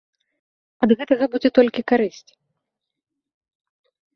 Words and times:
Ад 0.87 0.93
гэтага 1.01 1.27
будзе 1.35 1.49
толькі 1.59 1.85
карысць. 1.91 2.31